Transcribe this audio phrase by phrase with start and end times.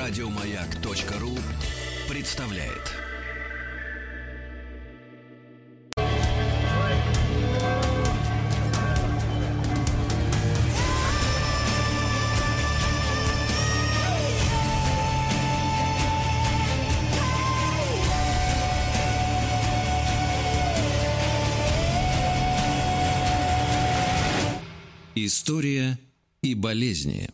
[0.00, 1.36] Радиомаяк.ру
[2.08, 2.96] представляет.
[25.14, 25.98] История
[26.40, 27.28] и болезни.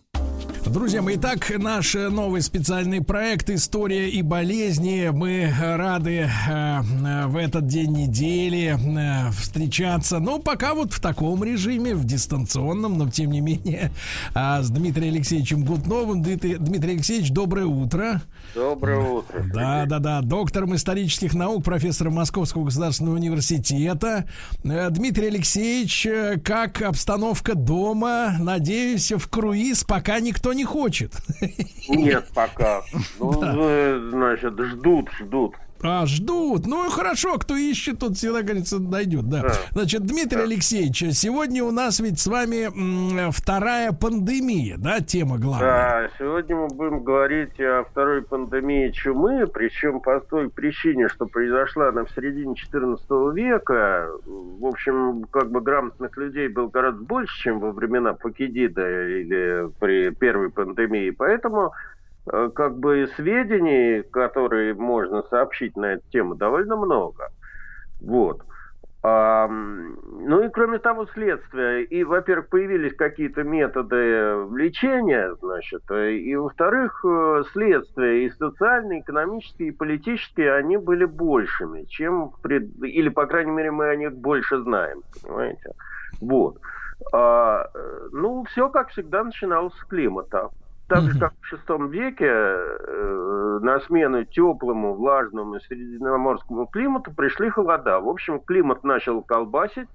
[0.66, 5.10] Друзья мои, итак, наш новый специальный проект «История и болезни».
[5.12, 6.80] Мы рады э,
[7.26, 13.08] в этот день недели э, встречаться, ну, пока вот в таком режиме, в дистанционном, но
[13.08, 13.92] тем не менее,
[14.34, 16.22] э, с Дмитрием Алексеевичем Гутновым.
[16.22, 18.22] Дмитрий, Дмитрий Алексеевич, доброе утро.
[18.54, 19.44] Доброе утро.
[19.54, 20.20] Да, да, да.
[20.20, 24.28] Доктором исторических наук, профессор Московского государственного университета.
[24.64, 28.34] Э, Дмитрий Алексеевич, э, как обстановка дома?
[28.40, 31.12] Надеюсь, в круиз пока никто не хочет.
[31.88, 32.82] Нет, пока.
[33.20, 33.54] Ну, да.
[33.56, 35.54] Э, значит, ждут, ждут.
[35.82, 36.66] А, ждут.
[36.66, 39.42] Ну, хорошо, кто ищет, тот всегда, говорится, найдет, да.
[39.42, 39.52] да.
[39.72, 40.44] Значит, Дмитрий да.
[40.44, 46.08] Алексеевич, сегодня у нас ведь с вами вторая пандемия, да, тема главная?
[46.08, 51.88] Да, сегодня мы будем говорить о второй пандемии чумы, причем по той причине, что произошла
[51.88, 53.04] она в середине 14
[53.34, 54.08] века.
[54.24, 60.10] В общем, как бы грамотных людей было гораздо больше, чем во времена Факидида или при
[60.10, 61.72] первой пандемии, поэтому
[62.26, 67.28] как бы сведений, которые можно сообщить на эту тему, довольно много.
[68.00, 68.42] Вот.
[69.08, 71.84] А, ну и кроме того, следствия.
[71.84, 79.68] И, во-первых, появились какие-то методы лечения, значит, и, во-вторых, э, следствия и социальные, и экономические,
[79.68, 82.64] и политические, они были большими, чем, пред...
[82.82, 85.70] или, по крайней мере, мы о них больше знаем, понимаете?
[86.20, 86.58] Вот.
[87.12, 90.48] А, э, ну, все, как всегда, начиналось с климата
[90.88, 98.00] так же, как в VI веке, э, на смену теплому, влажному средиземноморскому климату пришли холода.
[98.00, 99.88] В общем, климат начал колбасить.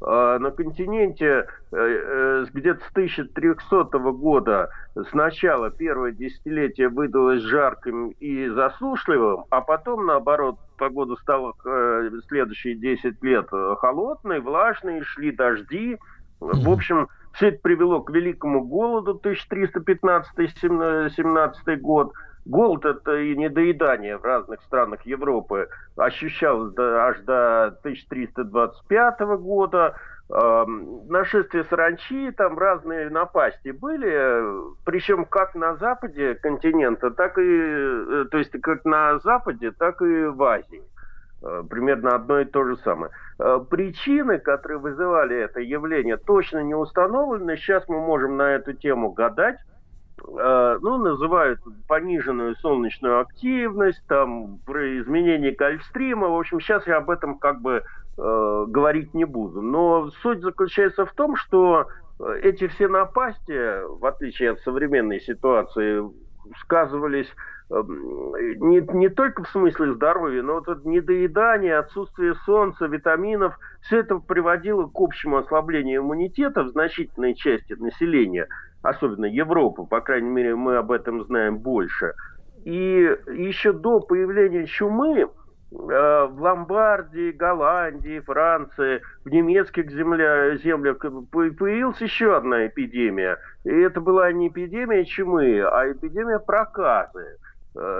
[0.00, 4.68] Э, на континенте э, э, где-то с 1300 года
[5.10, 13.22] сначала первое десятилетие выдалось жарким и засушливым, а потом, наоборот, погода стала э, следующие 10
[13.22, 15.96] лет холодной, влажной, шли дожди.
[16.40, 22.12] В общем, все это привело к великому голоду 1315-17 год.
[22.46, 29.96] Голод– это и недоедание в разных странах Европы ощущалось до, аж до 1325 года.
[30.28, 34.42] Нашествие саранчи, там разные напасти были,
[34.84, 40.24] причем как на западе континента, так и, э, то есть как на западе, так и
[40.24, 40.82] в Азии.
[41.46, 43.12] Э, примерно одно и то же самое.
[43.38, 47.56] Э, причины, которые вызывали это явление, точно не установлены.
[47.56, 49.58] Сейчас мы можем на эту тему гадать.
[50.26, 56.28] Э, ну, называют пониженную солнечную активность, там, про изменение гольфстрима.
[56.28, 57.82] В общем, сейчас я об этом как бы
[58.18, 59.62] э, говорить не буду.
[59.62, 61.86] Но суть заключается в том, что
[62.42, 66.02] эти все напасти, в отличие от современной ситуации,
[66.62, 67.28] сказывались
[67.68, 74.18] не, не только в смысле здоровья, но вот это недоедание, отсутствие солнца, витаминов, все это
[74.18, 78.46] приводило к общему ослаблению иммунитета в значительной части населения,
[78.82, 82.14] особенно Европы, по крайней мере, мы об этом знаем больше.
[82.64, 85.26] И еще до появления чумы э,
[85.70, 93.38] в Ломбардии, Голландии, Франции, в немецких земля, землях появилась еще одна эпидемия.
[93.64, 97.45] И это была не эпидемия чумы, а эпидемия проказы э,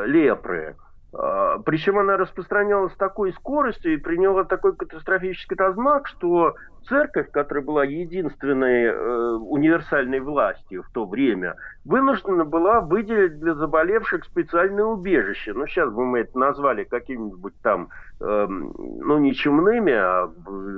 [0.07, 0.77] лепры.
[1.19, 6.57] Э, причем она распространялась с такой скоростью и приняла такой катастрофический размах, что
[6.89, 11.55] церковь, которая была единственной э, универсальной властью в то время,
[11.85, 15.53] вынуждена была выделить для заболевших специальное убежище.
[15.55, 17.89] Ну, сейчас бы мы это назвали какими-нибудь там,
[18.21, 20.31] э, ну, не чумными, а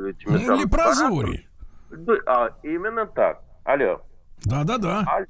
[0.09, 0.47] этими...
[0.47, 1.49] Ну, лепрозори.
[2.27, 3.41] А, именно так.
[3.65, 4.03] Алло.
[4.45, 5.05] Да-да-да.
[5.07, 5.25] А,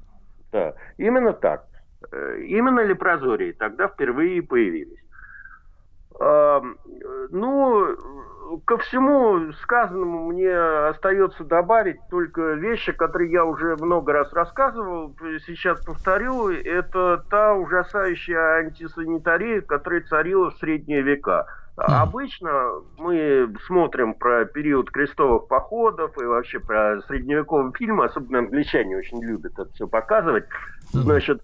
[0.51, 1.68] да, именно так.
[2.11, 4.99] Э, именно лепрозории тогда впервые появились.
[7.31, 7.95] Ну,
[8.65, 15.15] ко всему сказанному мне остается добавить только вещи, которые я уже много раз рассказывал.
[15.45, 16.49] Сейчас повторю.
[16.49, 21.45] Это та ужасающая антисанитария, которая царила в средние века.
[21.77, 29.23] Обычно мы смотрим про период крестовых походов и вообще про средневековые фильмы, особенно англичане очень
[29.23, 30.43] любят это все показывать.
[30.91, 31.41] Значит,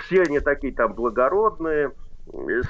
[0.00, 1.92] все они такие там благородные,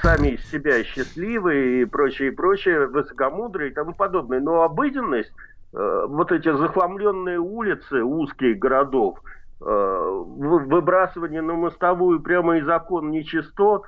[0.03, 4.41] сами из себя счастливые и прочее, и прочее, высокомудрые и тому подобное.
[4.41, 5.33] Но обыденность,
[5.73, 9.19] э, вот эти захламленные улицы узких городов,
[9.59, 13.87] выбрасывание на мостовую прямо из окон нечистот.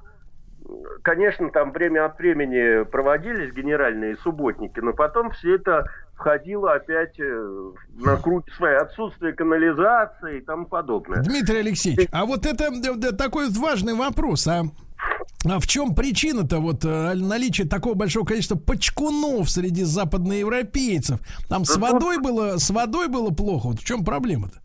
[1.02, 5.86] Конечно, там время от времени проводились генеральные субботники, но потом все это
[6.18, 11.22] входило опять э, на круги свои отсутствие канализации и тому подобное.
[11.22, 14.64] Дмитрий Алексеевич, а вот это такой важный вопрос, а
[15.44, 21.20] а в чем причина-то вот э, наличия такого большого количества почкунов среди западноевропейцев?
[21.48, 23.68] Там с водой было, с водой было плохо.
[23.68, 24.58] Вот в чем проблема-то?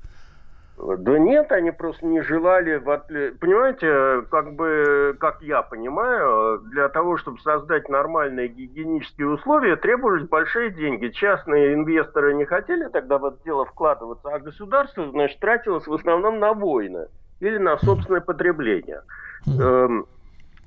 [0.85, 7.39] Да нет, они просто не желали, понимаете, как бы, как я понимаю, для того, чтобы
[7.39, 11.07] создать нормальные гигиенические условия, требовались большие деньги.
[11.09, 16.39] Частные инвесторы не хотели тогда в это дело вкладываться, а государство, значит, тратилось в основном
[16.39, 17.07] на войны
[17.39, 19.01] или на собственное потребление.
[19.47, 20.05] Эм,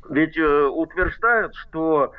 [0.08, 2.12] ведь э, утверждают, что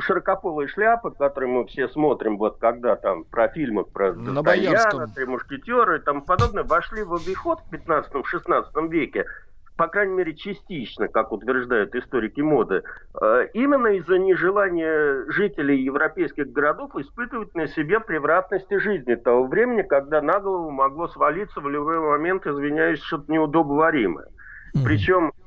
[0.00, 5.10] широкополые шляпы, которые мы все смотрим, вот когда там про фильмы про На Боярском.
[5.12, 9.26] Три мушкетеры и тому подобное, вошли в обиход в 15-16 веке,
[9.76, 12.82] по крайней мере, частично, как утверждают историки моды,
[13.22, 20.20] э, именно из-за нежелания жителей европейских городов испытывать на себе превратности жизни того времени, когда
[20.20, 24.26] на голову могло свалиться в любой момент, извиняюсь, что-то неудобоваримое.
[24.26, 24.84] Mm-hmm.
[24.84, 25.37] Причем Э,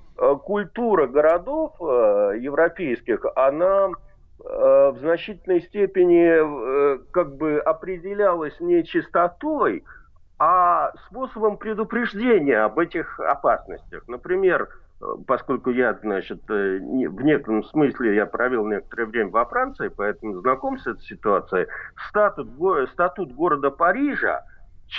[0.43, 9.83] культура городов э, европейских, она э, в значительной степени как бы определялась не чистотой,
[10.37, 14.07] а способом предупреждения об этих опасностях.
[14.07, 14.69] Например,
[15.27, 20.87] поскольку я, значит, в некотором смысле я провел некоторое время во Франции, поэтому знаком с
[20.87, 21.67] этой ситуацией,
[22.09, 22.49] статут,
[22.91, 24.43] статут города Парижа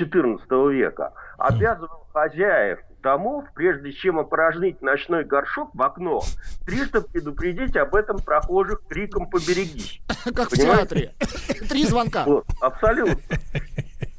[0.00, 6.22] XIV века обязывал хозяев домов, прежде чем опорожнить ночной горшок в окно,
[6.64, 10.00] трижды предупредить об этом прохожих криком «поберегись».
[10.34, 11.12] Как в театре.
[11.69, 12.26] Три звонка.
[12.60, 13.19] абсолютно.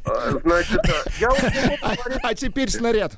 [0.05, 0.81] А, значит,
[1.19, 1.29] я
[2.21, 3.17] А теперь снаряд.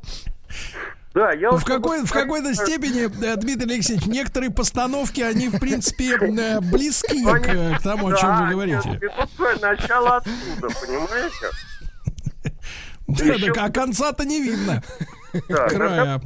[1.16, 6.18] Да, я в, какой, в какой-то степени, э, Дмитрий Алексеевич, некоторые постановки, они, в принципе,
[6.18, 9.00] э, близки к тому, о чем вы говорите.
[9.62, 11.48] Начало оттуда, понимаете?
[13.08, 14.84] Да, так, а конца-то не видно.
[15.50, 16.22] Да, Края.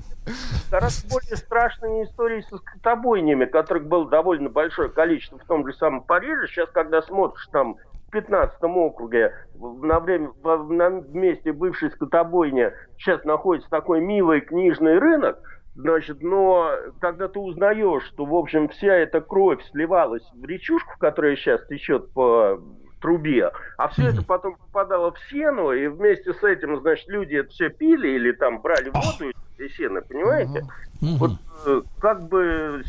[0.69, 6.03] Гораздо более страшные истории со скотобойнями, которых было довольно большое количество в том же самом
[6.03, 6.47] Париже.
[6.47, 7.77] Сейчас, когда смотришь там
[8.07, 15.39] в 15 округе, на время, на месте бывшей скотобойни, сейчас находится такой милый книжный рынок,
[15.75, 21.38] Значит, но когда ты узнаешь, что, в общем, вся эта кровь сливалась в речушку, которая
[21.38, 22.59] сейчас течет по
[23.00, 27.50] трубе, а все это потом попадало в сену, и вместе с этим, значит, люди это
[27.50, 30.66] все пили или там брали воду из сена, понимаете?
[31.01, 31.31] Вот
[31.66, 32.84] э, как бы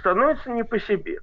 [0.00, 1.20] становится не по себе.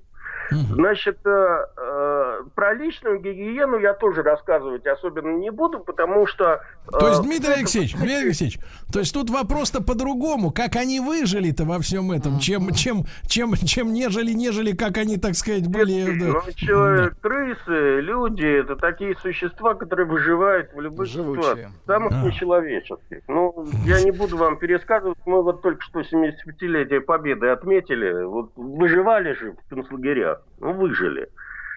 [0.52, 6.62] Значит, э, э, про личную гигиену я тоже рассказывать особенно не буду, потому что...
[6.88, 8.60] Э, то есть, Дмитрий Алексеевич, Дмитрий Алексеевич,
[8.92, 13.94] то есть тут вопрос-то по-другому, как они выжили-то во всем этом, чем, чем, чем, чем
[13.94, 16.04] нежели, нежели, как они, так сказать, были...
[16.04, 21.44] Ну, человек, крысы, люди, это такие существа, которые выживают в любой Живучие.
[21.44, 22.26] ситуации, самых а.
[22.26, 23.22] нечеловеческих.
[23.28, 29.34] Ну, я не буду вам пересказывать, мы вот только что 75-летие Победы отметили, вот выживали
[29.34, 31.30] же в концлагерях выжили.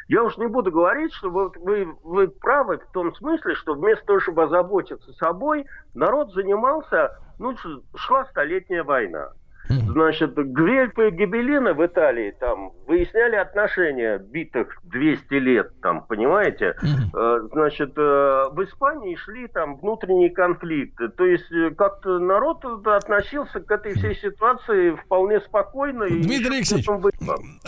[0.09, 4.05] Я уж не буду говорить, что вы, вы, вы правы в том смысле, что вместо
[4.05, 5.65] того, чтобы озаботиться собой,
[5.95, 7.57] народ занимался, ну,
[7.97, 9.33] шла столетняя война.
[9.69, 16.75] Значит, Гвельпа и Гибелина в Италии там выясняли отношения битых 200 лет, там, понимаете?
[17.15, 21.09] Э, значит, э, в Испании шли там внутренние конфликты.
[21.09, 26.09] То есть э, как-то народ относился к этой всей ситуации вполне спокойно.
[26.09, 26.87] Дмитрий Алексеевич,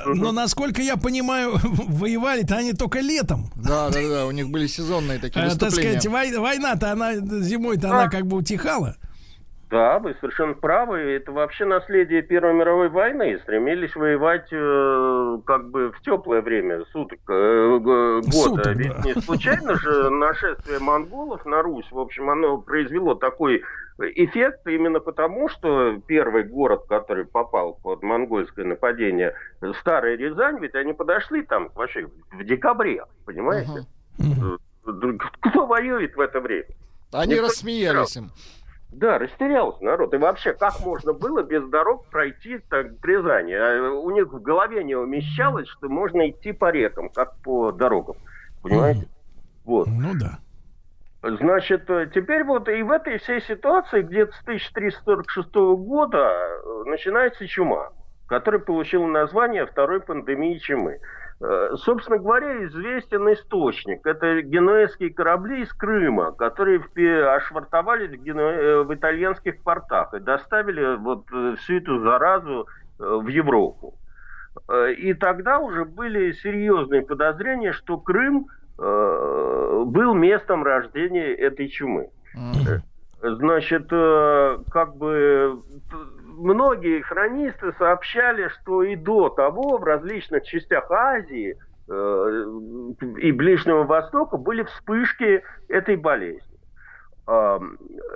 [0.06, 3.46] но насколько я понимаю, воевали-то они только летом.
[3.56, 5.92] Да, да, да, у них были сезонные такие выступления.
[5.92, 8.96] Так сказать, война-то она зимой-то она как бы утихала.
[9.68, 10.98] Да, вы совершенно правы.
[10.98, 13.38] Это вообще наследие Первой мировой войны.
[13.42, 18.30] Стремились воевать э, как бы в теплое время суток, э, года.
[18.30, 19.02] Суток, Ведь да.
[19.02, 23.64] не случайно же нашествие монголов на Русь, в общем, оно произвело такой
[23.98, 29.34] эффект именно потому, что первый город, который попал под монгольское нападение,
[29.80, 33.86] Старая Рязань, ведь они подошли там вообще в декабре, понимаете?
[34.20, 35.18] Uh-huh.
[35.40, 36.68] Кто воюет в это время?
[37.12, 38.30] Они Никто рассмеялись им.
[38.90, 40.14] Да, растерялся народ.
[40.14, 43.52] И вообще, как можно было без дорог пройти так, Рязани?
[43.52, 48.16] А у них в голове не умещалось, что можно идти по рекам, как по дорогам.
[48.62, 49.02] Понимаете?
[49.02, 49.08] Mm.
[49.64, 49.88] Вот.
[49.88, 50.38] Ну да.
[51.22, 57.90] Значит, теперь вот и в этой всей ситуации где-то с 1346 года э, начинается чума,
[58.28, 61.00] которая получила название второй пандемии чумы.
[61.38, 64.06] Э, собственно говоря, известен источник.
[64.06, 66.80] Это генуэзские корабли из Крыма, которые
[67.28, 68.40] ошвартовались в, гену...
[68.40, 72.66] Э, в итальянских портах и доставили вот э, всю эту заразу
[72.98, 73.98] в Европу.
[74.96, 78.46] И тогда уже были серьезные подозрения, что Крым
[78.78, 82.08] был местом рождения этой чумы.
[83.20, 85.60] Значит, как бы
[86.36, 92.44] многие хронисты сообщали, что и до того в различных частях Азии э,
[93.18, 96.56] и Ближнего Востока были вспышки этой болезни.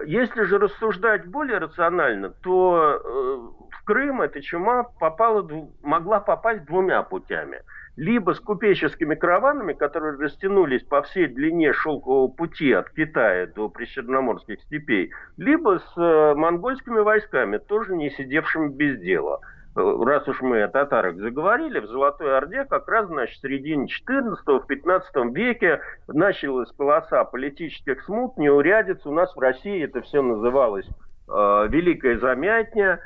[0.06, 5.44] Если же рассуждать более рационально, то э, в Крым эта чума попала,
[5.82, 7.60] могла попасть двумя путями–
[8.00, 14.58] либо с купеческими караванами, которые растянулись по всей длине шелкового пути от Китая до причерноморских
[14.62, 19.40] степей, либо с э, монгольскими войсками, тоже не сидевшими без дела.
[19.76, 23.86] Э, раз уж мы о татарах заговорили, в Золотой Орде как раз значит, в середине
[23.86, 29.04] 14 15 веке началась полоса политических смут, неурядиц.
[29.04, 32.98] У нас в России это все называлось э, Великая Замятня,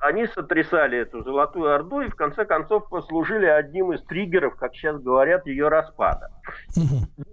[0.00, 5.00] они сотрясали эту Золотую Орду и в конце концов послужили одним из триггеров, как сейчас
[5.00, 6.30] говорят, ее распада.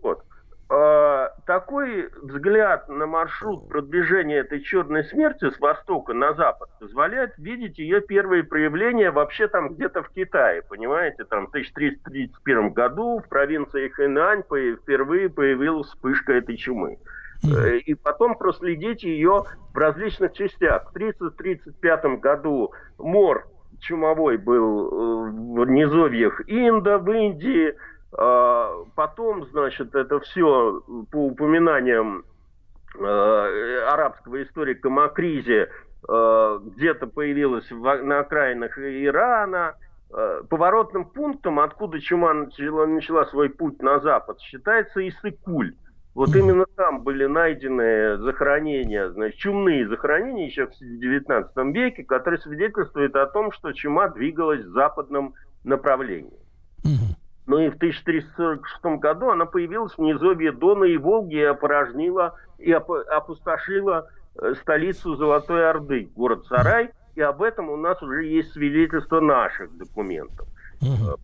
[0.02, 0.24] Вот.
[0.72, 7.80] Э, такой взгляд на маршрут продвижения этой черной смерти с востока на запад позволяет видеть
[7.80, 13.90] ее первые проявления вообще там где-то в Китае, понимаете, там в 1331 году в провинции
[13.90, 17.00] Хэнань впервые появилась вспышка этой чумы.
[17.44, 19.44] Э, и потом проследить ее
[19.74, 20.92] в различных частях.
[20.92, 23.48] В 1930-1935 году мор
[23.80, 27.76] чумовой был э, в низовьях Инда, в Индии.
[28.12, 30.82] А, потом, значит, это все
[31.12, 32.26] по упоминаниям
[32.98, 35.70] э, арабского историка Макризи
[36.02, 39.76] где-то появилось на окраинах Ирана.
[40.50, 45.74] Поворотным пунктом, откуда чума начала, начала свой путь на запад, считается Исыкуль.
[46.16, 53.16] Вот именно там были найдены захоронения, значит, чумные захоронения еще в 19 веке, которые свидетельствуют
[53.16, 56.40] о том, что чума двигалась в западном направлении.
[57.46, 62.72] Ну и в 1346 году она появилась в низовье Дона и Волги и опорожнила и
[62.72, 69.20] опустошила э, столицу Золотой Орды, город Сарай, и об этом у нас уже есть свидетельство
[69.20, 70.48] наших документов.
[70.82, 71.18] Угу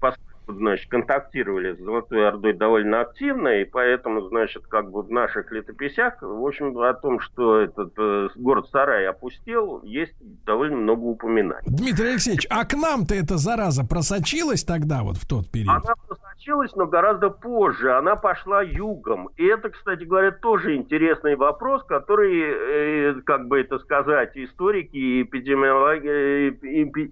[0.48, 6.22] значит, контактировали с Золотой Ордой довольно активно, и поэтому, значит, как бы в наших летописях,
[6.22, 11.68] в общем, о том, что этот э, город Сарай опустел, есть довольно много упоминаний.
[11.68, 15.70] Дмитрий Алексеевич, а к нам-то эта зараза просочилась тогда, вот в тот период?
[15.70, 15.96] Она
[16.46, 17.94] просочилась, но гораздо позже.
[17.94, 19.30] Она пошла югом.
[19.38, 25.24] И это, кстати говоря, тоже интересный вопрос, который, э, как бы это сказать, историки и
[25.24, 26.50] эпидемиологи, э,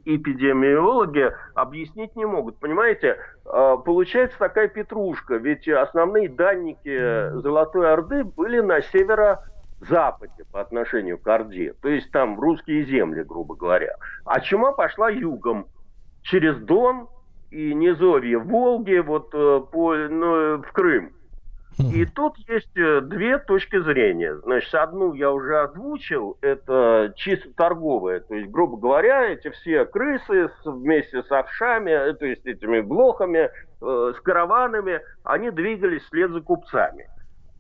[0.05, 2.57] эпидемиологи объяснить не могут.
[2.57, 11.17] Понимаете, а, получается такая петрушка, ведь основные данники Золотой Орды были на северо-западе по отношению
[11.17, 13.95] к Орде, то есть там русские земли, грубо говоря.
[14.25, 15.67] А чума пошла югом,
[16.23, 17.07] через Дон
[17.53, 21.13] и низовье Волги, вот э, по, ну, в Крым.
[21.79, 24.35] И тут есть э, две точки зрения.
[24.37, 28.19] Значит, одну я уже озвучил, это чисто торговая.
[28.19, 33.49] То есть, грубо говоря, эти все крысы вместе с овшами, э, то есть этими блохами,
[33.81, 37.09] э, с караванами, они двигались вслед за купцами.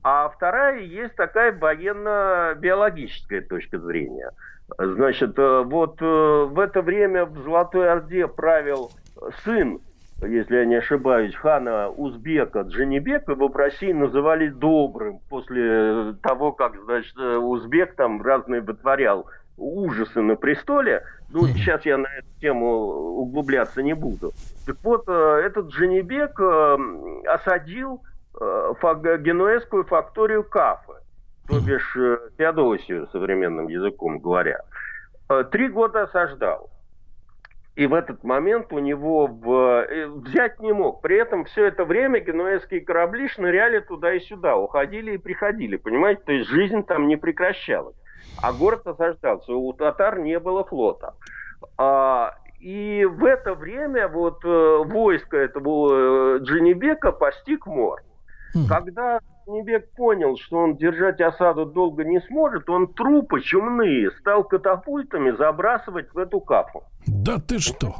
[0.03, 4.31] А вторая есть такая военно-биологическая точка зрения.
[4.77, 8.91] Значит, вот в это время в Золотой Орде правил
[9.43, 9.79] сын
[10.21, 16.75] если я не ошибаюсь, хана Узбека Джанибека его в России называли добрым после того, как,
[16.85, 19.27] значит, Узбек там разные вытворял
[19.57, 21.03] ужасы на престоле.
[21.29, 24.31] Ну, сейчас я на эту тему углубляться не буду.
[24.65, 26.77] Так вот, э, этот Джанибек э,
[27.27, 28.01] осадил
[28.39, 28.73] э,
[29.19, 30.93] генуэзскую факторию Кафы,
[31.47, 31.97] то бишь
[32.37, 34.61] Феодосию, современным языком говоря.
[35.51, 36.69] Три года осаждал.
[37.75, 39.85] И в этот момент у него в...
[39.89, 41.01] Э, взять не мог.
[41.01, 46.21] При этом все это время генуэзские корабли шныряли туда и сюда, уходили и приходили, понимаете?
[46.25, 47.95] То есть жизнь там не прекращалась.
[48.41, 49.53] А город осаждался.
[49.53, 51.15] У татар не было флота.
[51.77, 58.03] А, и в это время вот э, войско этого э, Джинибека постиг мор.
[58.53, 58.67] Хм.
[58.69, 65.31] Когда Небек понял, что он держать осаду долго не сможет, он трупы чумные стал катапультами
[65.31, 66.83] забрасывать в эту кафу.
[67.07, 67.95] Да ты что?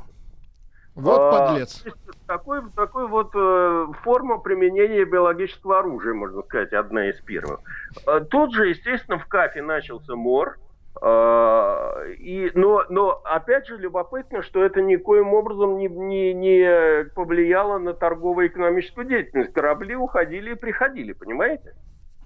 [0.96, 1.84] Вот а, подлец.
[2.28, 7.62] такой, такой вот э, форма применения биологического оружия, можно сказать, одна из первых.
[8.06, 10.60] Э, тут же, естественно, в Кафе начался мор.
[11.02, 17.78] А, и, но, но опять же любопытно, что это никоим образом не, не, не повлияло
[17.78, 19.54] на торгово-экономическую деятельность.
[19.54, 21.76] Корабли уходили и приходили, понимаете?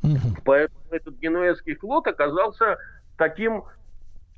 [0.03, 0.41] Угу.
[0.45, 2.77] Поэтому этот генуэзский флот оказался
[3.17, 3.63] таким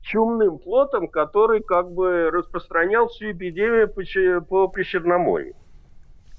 [0.01, 5.55] чумным флотом, который как бы распространял всю эпидемию по, по Причерноморью.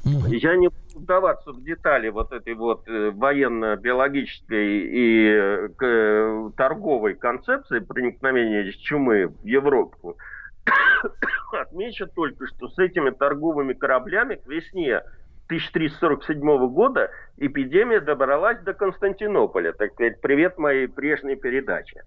[0.04, 7.80] Я не буду вдаваться в детали вот этой вот э, военно-биологической и э, торговой концепции
[7.80, 10.16] проникновения чумы в Европу.
[11.52, 15.02] Отмечу только, что с этими торговыми кораблями к весне
[15.46, 19.72] 1347 года эпидемия добралась до Константинополя.
[19.72, 22.04] Так сказать, привет моей прежней передаче.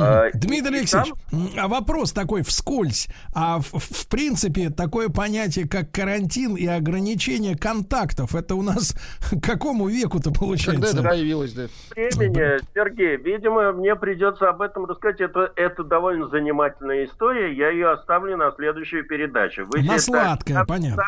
[0.00, 1.50] А, Дмитрий Алексеевич, там...
[1.56, 3.08] а вопрос такой вскользь.
[3.34, 8.94] А в, в принципе такое понятие, как карантин и ограничение контактов, это у нас
[9.30, 10.92] к какому веку-то получается?
[10.92, 11.66] Когда это появилось, да?
[11.94, 15.20] Времени, Сергей, видимо, мне придется об этом рассказать.
[15.20, 17.54] Это, это довольно занимательная история.
[17.54, 19.64] Я ее оставлю на следующую передачу.
[19.66, 21.04] Вы на сладкое, понятно.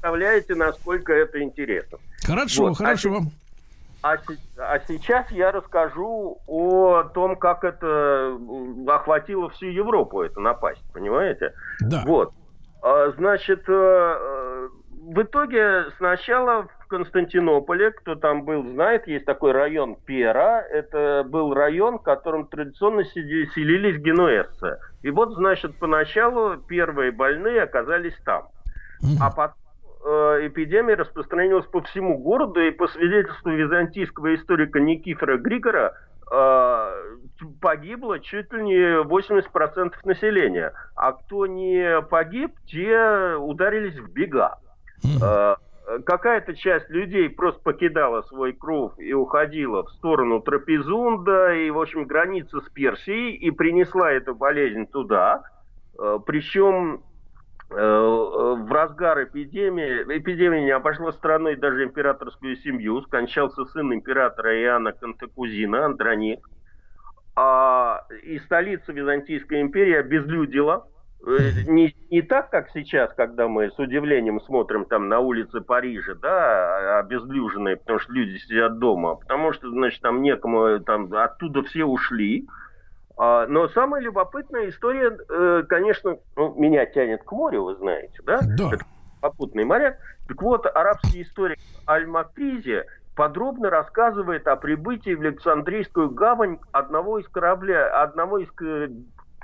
[0.00, 1.98] Представляете, насколько это интересно.
[2.24, 2.78] Хорошо, вот.
[2.78, 3.18] хорошо.
[3.18, 3.39] А
[4.02, 4.16] а,
[4.58, 8.38] а сейчас я расскажу о том, как это
[8.88, 11.52] охватило всю Европу, это напасть, понимаете?
[11.80, 12.02] Да.
[12.06, 12.32] Вот.
[12.82, 14.68] А, значит, э, э,
[15.02, 20.62] в итоге сначала в Константинополе, кто там был, знает, есть такой район Пера.
[20.62, 24.78] Это был район, в котором традиционно селились генуэзцы.
[25.02, 28.48] И вот, значит, поначалу первые больные оказались там.
[29.20, 29.59] А потом
[30.02, 35.94] эпидемия распространилась по всему городу, и по свидетельству византийского историка Никифора Григора
[36.30, 37.16] э,
[37.60, 40.72] погибло чуть ли не 80% населения.
[40.96, 44.58] А кто не погиб, те ударились в бега.
[45.22, 45.56] Э,
[46.06, 52.06] какая-то часть людей просто покидала свой кров и уходила в сторону Трапезунда и, в общем,
[52.06, 55.42] границы с Персией и принесла эту болезнь туда.
[56.24, 57.09] Причем Э,
[57.70, 65.86] в разгар эпидемии, эпидемия не обошла страной даже императорскую семью, скончался сын императора Иоанна Кантакузина,
[65.86, 66.40] Андроник,
[67.36, 70.88] а, и столица Византийской империи обезлюдила,
[71.24, 76.14] э, не, не так, как сейчас, когда мы с удивлением смотрим там на улицы Парижа,
[76.16, 81.84] да, обезлюженные, потому что люди сидят дома, потому что, значит, там некому, там оттуда все
[81.84, 82.48] ушли,
[83.48, 88.40] но самая любопытная история, э, конечно, ну, меня тянет к морю, вы знаете, да?
[88.56, 88.70] Да.
[88.72, 88.84] Это
[89.20, 89.98] попутный моряк.
[90.26, 97.76] Так вот, арабский историк Аль-Макризи подробно рассказывает о прибытии в Александрийскую гавань одного из кораблей,
[97.76, 98.88] одного из э,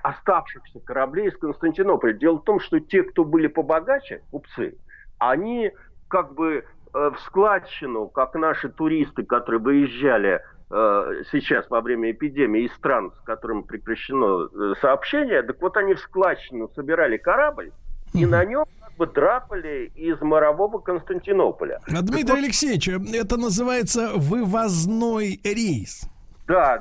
[0.02, 2.14] оставшихся кораблей из Константинополя.
[2.14, 4.78] Дело в том, что те, кто были побогаче, купцы,
[5.18, 5.72] они
[6.08, 12.72] как бы э, в складчину, как наши туристы, которые выезжали сейчас во время эпидемии из
[12.74, 17.70] стран, с которыми прекращено э, сообщение, так вот они в складчину собирали корабль,
[18.12, 21.81] и на нем как бы драпали из морового Константинополя.
[21.87, 26.09] А, Дмитрий вот, Алексеевич, это называется вывозной рейс.
[26.48, 26.81] Да,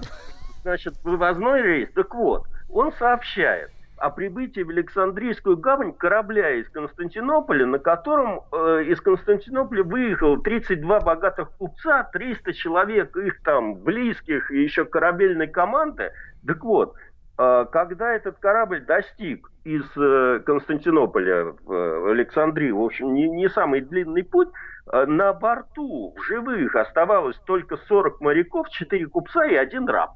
[0.63, 1.89] значит, вывозной рейс.
[1.93, 8.83] Так вот, он сообщает, о прибытии в Александрийскую гавань корабля из Константинополя, на котором э,
[8.87, 16.11] из Константинополя выехало 32 богатых купца, 300 человек их там близких и еще корабельной команды.
[16.45, 16.95] Так вот,
[17.37, 23.49] э, когда этот корабль достиг из э, Константинополя в э, Александрию, в общем, не, не
[23.49, 24.49] самый длинный путь,
[24.91, 30.11] э, на борту в живых оставалось только 40 моряков, 4 купца и один раб.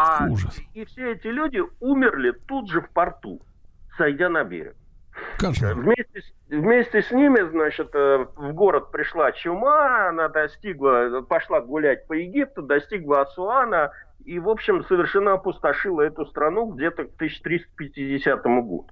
[0.00, 0.60] А Ужас.
[0.74, 3.40] и все эти люди умерли тут же в порту,
[3.96, 4.76] сойдя на берег.
[5.38, 5.74] Кошмар.
[5.74, 12.12] Вместе, вместе с ними, значит, э, в город пришла чума, она достигла, пошла гулять по
[12.12, 13.90] Египту, достигла Асуана
[14.24, 18.86] и, в общем, совершенно опустошила эту страну где-то к 1350 году.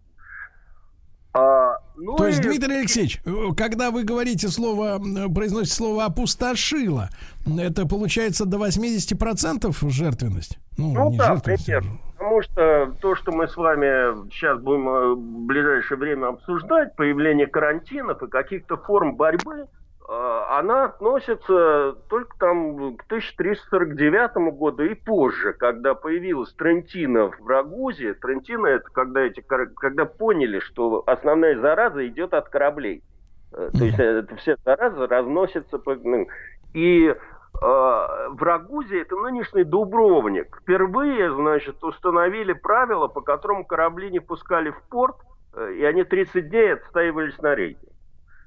[1.35, 1.66] А,
[1.97, 2.31] ну То и...
[2.31, 5.01] есть, Дмитрий Алексеевич, э, когда вы говорите слово,
[5.35, 7.11] произносите слово опустошила,
[7.59, 10.59] это получается до 80% жертвенность?
[10.77, 11.99] Ну, ну да, примерно.
[12.19, 17.47] Потому что то, что мы с вами сейчас будем э, в ближайшее время обсуждать, появление
[17.47, 19.67] карантинов и каких-то форм борьбы,
[20.09, 28.15] она относится только там к 1349 году и позже, когда появилась Трентина в Рагузе.
[28.15, 33.03] Трентина это когда, эти, когда поняли, что основная зараза идет от кораблей.
[33.53, 35.95] Э, то есть это все заразы разносятся по...
[35.97, 36.29] Ну,
[36.73, 37.15] и
[37.63, 44.71] Э, в Рагузе, это нынешний Дубровник, впервые, значит, установили правила, по которым корабли не пускали
[44.71, 45.17] в порт,
[45.55, 47.89] э, и они 30 дней отстаивались на рейде.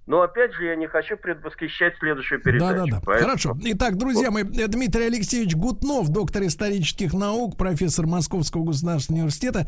[0.09, 2.77] Но опять же, я не хочу предвосхищать следующую передачу.
[2.77, 3.01] Да, да, да.
[3.05, 3.29] Поэтому...
[3.29, 3.57] Хорошо.
[3.61, 9.67] Итак, друзья мои, Дмитрий Алексеевич Гутнов, доктор исторических наук, профессор Московского государственного университета.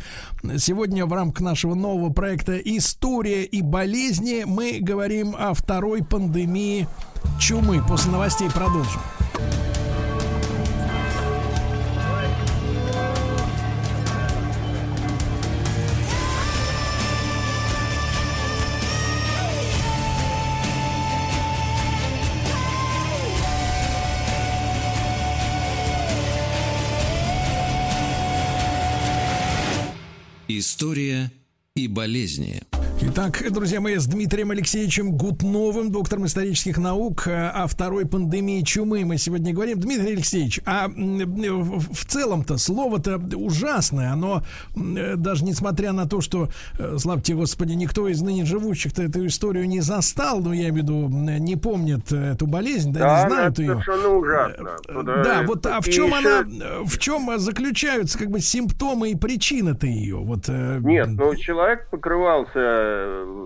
[0.57, 6.87] Сегодня в рамках нашего нового проекта «История и болезни» мы говорим о второй пандемии
[7.39, 7.79] чумы.
[7.87, 8.99] После новостей продолжим.
[30.61, 31.31] История
[31.75, 32.61] и болезни.
[32.99, 39.05] Итак, друзья мои, с Дмитрием Алексеевичем Гутновым, доктором исторических наук, э, о второй пандемии чумы
[39.05, 39.79] мы сегодня говорим.
[39.79, 44.43] Дмитрий Алексеевич, а в целом-то слово-то ужасное, оно
[44.75, 49.67] э, даже несмотря на то, что, э, славьте Господи, никто из ныне живущих-то эту историю
[49.67, 53.59] не застал, ну, я имею в виду, не помнит эту болезнь, да, да не знают
[53.59, 53.67] ее.
[53.71, 54.69] совершенно ужасно.
[54.87, 56.17] Туда да, вот а в чем еще...
[56.17, 60.17] она, в чем заключаются как бы симптомы и причины-то ее?
[60.17, 62.80] Вот, Нет, ну, человек покрывался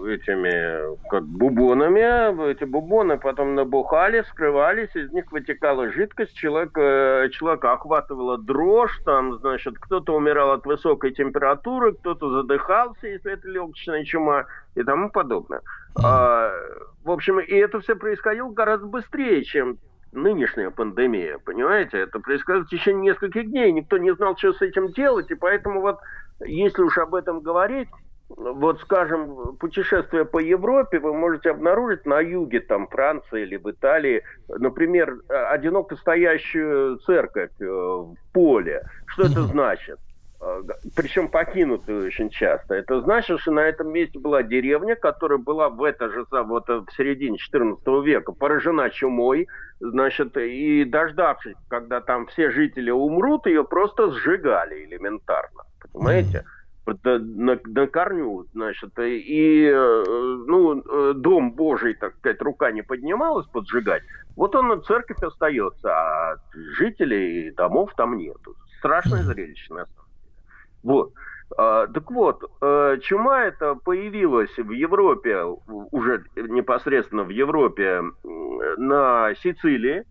[0.08, 2.52] этими как бубонами.
[2.52, 9.38] Эти бубоны потом набухали, скрывались, из них вытекала жидкость, человек, э, человека охватывала дрожь, там,
[9.40, 14.46] значит, кто-то умирал от высокой температуры, кто-то задыхался, если это легочная чума
[14.76, 15.62] и тому подобное.
[16.04, 16.52] А,
[17.04, 19.78] в общем, и это все происходило гораздо быстрее, чем
[20.12, 22.00] нынешняя пандемия, понимаете?
[22.00, 25.82] Это происходило в течение нескольких дней, никто не знал, что с этим делать, и поэтому
[25.82, 26.00] вот,
[26.40, 27.90] если уж об этом говорить,
[28.30, 34.24] вот, скажем, путешествуя по Европе, вы можете обнаружить на юге, там, Франции или в Италии,
[34.48, 38.82] например, одиноко стоящую церковь э, в поле.
[39.06, 40.00] Что это значит?
[40.42, 40.64] Э,
[40.96, 42.74] Причем покинутую очень часто.
[42.74, 46.88] Это значит, что на этом месте была деревня, которая была в это же вот в
[46.98, 49.48] середине 14 века поражена чумой,
[49.80, 55.64] значит, и дождавшись, когда там все жители умрут, ее просто сжигали элементарно.
[55.94, 56.44] Понимаете?
[56.86, 60.04] Mm-hmm на, на корню, значит, и, э,
[60.48, 64.04] ну, э, дом Божий, так сказать, рука не поднималась поджигать,
[64.36, 66.36] вот он, церковь остается, а
[66.78, 68.56] жителей домов там нету.
[68.80, 70.32] Страшное зрелище, на самом деле.
[70.84, 71.14] Вот.
[71.58, 75.44] А, так вот, э, чума это появилась в Европе,
[75.92, 78.02] уже непосредственно в Европе,
[78.78, 80.04] на Сицилии,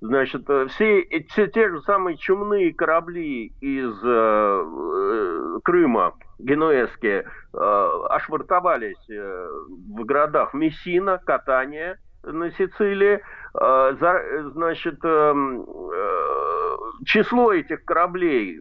[0.00, 8.04] Значит, э, все, все те же самые чумные корабли из э, э Крыма, генуэзские, э,
[8.08, 9.48] ошвартовались э,
[9.94, 13.20] в городах Мессина, Катания на Сицилии.
[13.54, 18.58] Э, за, значит, э, э, число этих кораблей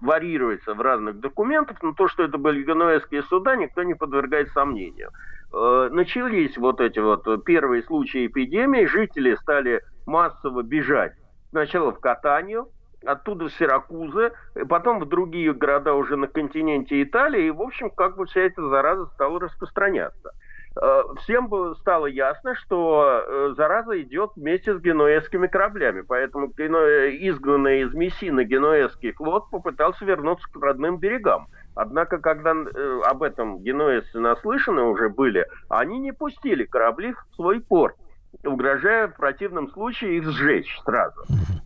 [0.00, 5.10] варьируется в разных документах, но то, что это были генуэзские суда, никто не подвергает сомнению.
[5.52, 11.12] Э, начались вот эти вот первые случаи эпидемии, жители стали массово бежать.
[11.50, 12.68] Сначала в Катанию,
[13.04, 14.32] оттуда в Сиракузы,
[14.68, 18.66] потом в другие города уже на континенте Италии, и, в общем, как бы вся эта
[18.68, 20.32] зараза стала распространяться.
[20.80, 27.94] Э, всем стало ясно, что э, зараза идет вместе с генуэзскими кораблями, поэтому изгнанный из
[27.94, 31.48] Мессины генуэзский флот попытался вернуться к родным берегам.
[31.74, 37.60] Однако, когда э, об этом генуэзцы наслышаны уже были, они не пустили корабли в свой
[37.60, 37.96] порт
[38.44, 41.22] угрожая в противном случае их сжечь сразу.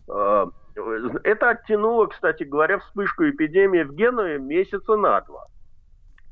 [0.07, 0.45] Э,
[1.23, 5.45] это оттянуло, кстати говоря, вспышку эпидемии в Генуе месяца на два.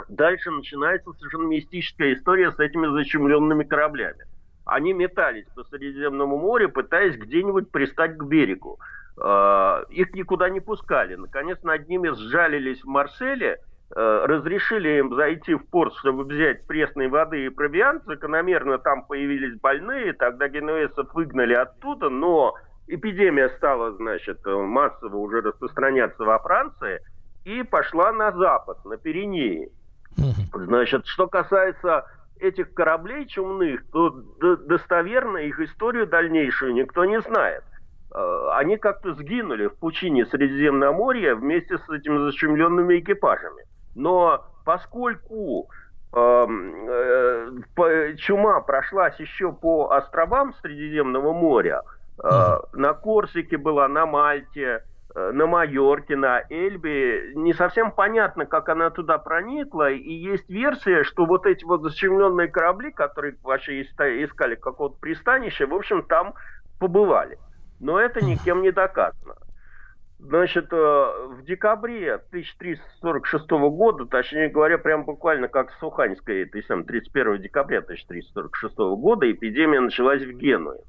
[0.10, 4.26] Дальше начинается совершенно мистическая история с этими зачумленными кораблями.
[4.66, 8.80] Они метались по Средиземному морю, пытаясь где-нибудь пристать к берегу.
[9.18, 11.16] Э, их никуда не пускали.
[11.16, 13.60] Наконец над ними сжалились в Марселе–
[13.96, 19.60] Э, разрешили им зайти в порт, чтобы взять пресной воды и провиант, закономерно там появились
[19.60, 22.56] больные, тогда генуэзцев выгнали оттуда, но
[22.88, 27.02] эпидемия стала, значит, массово уже распространяться во Франции
[27.46, 29.72] и пошла на запад, на Пиренеи.
[30.54, 32.06] Значит, что касается
[32.40, 34.10] этих кораблей чумных, то
[34.68, 37.64] достоверно их историю дальнейшую никто не знает.
[38.14, 43.64] Э, они как-то сгинули в пучине Средиземноморья вместе с этими зачумленными экипажами.
[43.96, 45.70] Но поскольку
[46.14, 51.82] эм, э, чума прошлась еще по островам Средиземного моря,
[52.24, 52.30] э,
[52.74, 54.84] на Корсике была, на Мальте,
[55.16, 61.26] на Майорке, на Эльбе, не совсем понятно, как она туда проникла, и есть версия, что
[61.26, 66.34] вот эти вот зачумленные корабли, которые вообще искали какого-то пристанища, в общем, там
[66.80, 67.38] побывали.
[67.80, 69.36] Но это никем не доказано.
[70.20, 76.86] Значит, э, в декабре 1346 года, точнее говоря, прям буквально как с Суханьской, этой самой
[76.86, 80.80] 31 декабря 1346 года, эпидемия началась в Генуе.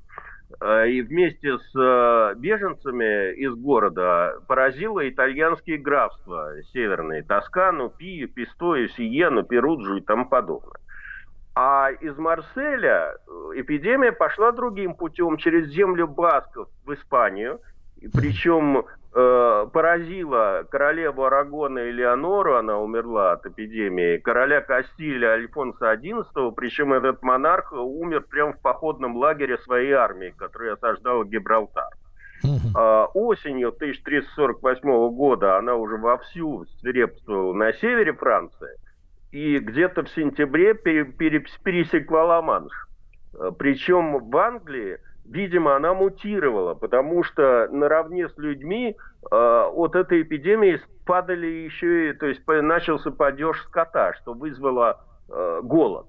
[0.61, 8.89] Э, и вместе с э, беженцами из города поразило итальянские графства северные, Тоскану, Пию, Пистою,
[8.91, 10.81] Сиену, Перуджу и тому подобное.
[11.57, 13.17] А из Марселя
[13.55, 17.61] эпидемия пошла другим путем, через землю басков в Испанию–
[18.13, 18.85] причем
[19.15, 27.23] э, поразила королеву Арагона Элеонору, она умерла от эпидемии, короля Кастиля Альфонса XI, причем этот
[27.23, 31.91] монарх умер прямо в походном лагере своей армии, которая осаждала Гибралтар.
[32.45, 33.09] Uh-huh.
[33.15, 34.83] Осенью 1348
[35.15, 38.77] года она уже вовсю свирепствовала на севере Франции,
[39.33, 42.73] и где-то в сентябре пересекла Ла-Манш.
[43.35, 48.97] Э, причем в Англии видимо, она мутировала, потому что наравне с людьми
[49.31, 55.61] э, от этой эпидемии падали еще и, то есть начался падеж скота, что вызвало э,
[55.63, 56.07] голод.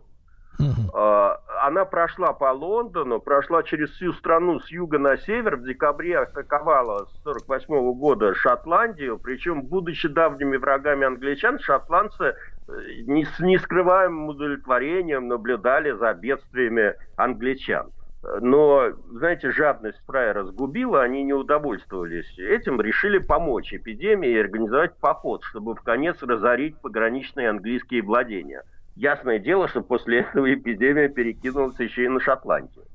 [0.57, 1.37] Uh-huh.
[1.63, 7.07] Она прошла по Лондону, прошла через всю страну с юга на север, в декабре атаковала
[7.07, 12.71] с 48 года Шотландию, причем, будучи давними врагами англичан, шотландцы э,
[13.05, 17.91] не с нескрываемым удовлетворением наблюдали за бедствиями англичан.
[18.41, 25.43] Но, знаете, жадность Прая разгубила, они не удовольствовались этим, решили помочь эпидемии и организовать поход,
[25.43, 28.63] чтобы в конец разорить пограничные английские владения.
[28.95, 32.85] Ясное дело, что после этого эпидемия перекинулась еще и на Шотландию.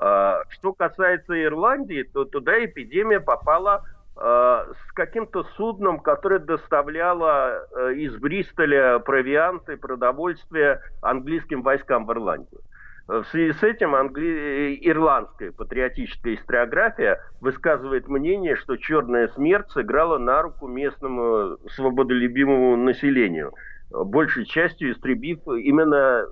[0.00, 3.84] А, что касается Ирландии, то туда эпидемия попала
[4.16, 12.60] а, с каким-то судном, которое доставляло а, из Бристоля провианты, продовольствие английским войскам в Ирландию.
[13.08, 14.78] В связи с этим англи...
[14.82, 23.54] ирландская патриотическая историография высказывает мнение, что черная смерть сыграла на руку местному свободолюбимому населению,
[23.90, 26.26] большей частью истребив именно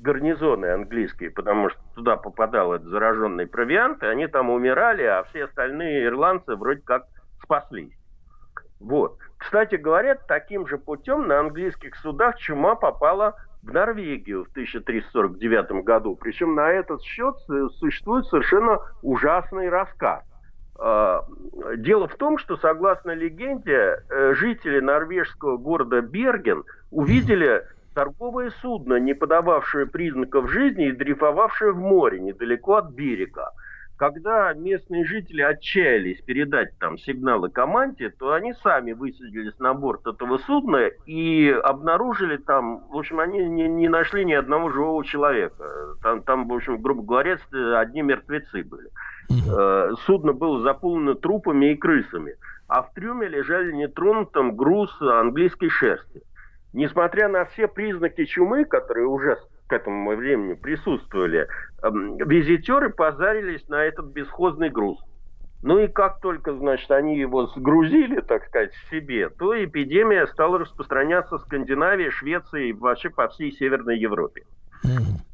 [0.00, 5.44] гарнизоны английские, потому что туда попадал этот зараженный провиант, и они там умирали, а все
[5.44, 7.04] остальные ирландцы вроде как
[7.42, 7.92] спаслись.
[8.80, 9.18] Вот.
[9.36, 16.16] Кстати говоря, таким же путем на английских судах чума попала в Норвегию в 1349 году.
[16.16, 17.36] Причем на этот счет
[17.78, 20.22] существует совершенно ужасный рассказ.
[20.78, 21.24] А,
[21.76, 29.14] дело в том, что, согласно легенде, э, жители норвежского города Берген увидели торговое судно, не
[29.14, 33.52] подававшее признаков жизни и дрейфовавшее в море недалеко от берега
[33.96, 40.38] когда местные жители отчаялись передать там сигналы команде, то они сами высадились на борт этого
[40.38, 45.64] судна и обнаружили там, в общем, они не, не нашли ни одного живого человека.
[46.02, 47.38] Там, там, в общем, грубо говоря,
[47.78, 48.88] одни мертвецы были.
[49.30, 52.36] Э, судно было заполнено трупами и крысами,
[52.68, 56.22] а в трюме лежали нетронутым груз английской шерсти.
[56.72, 61.48] Несмотря на все признаки чумы, которые уже к этому времени присутствовали,
[61.82, 64.98] эм, визитеры позарились на этот бесхозный груз.
[65.62, 70.58] Ну и как только, значит, они его сгрузили, так сказать, в себе, то эпидемия стала
[70.58, 74.44] распространяться в Скандинавии, Швеции и вообще по всей Северной Европе.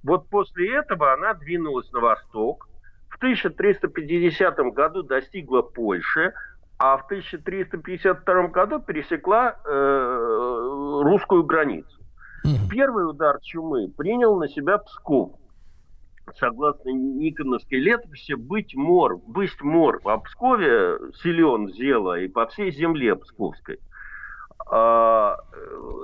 [0.02, 2.68] Вот после этого она двинулась на восток.
[3.08, 6.32] В 1350 году достигла Польши,
[6.78, 12.01] а в 1352 году пересекла э, русскую границу.
[12.70, 15.32] Первый удар чумы принял на себя Псков.
[16.38, 23.16] Согласно Никоновской летописи, быть мор, быть мор по Пскове силен зела и по всей земле
[23.16, 23.78] Псковской.
[24.70, 25.36] А,